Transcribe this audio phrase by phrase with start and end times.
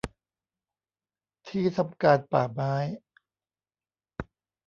[1.47, 2.73] ที่ทำการป่าไม้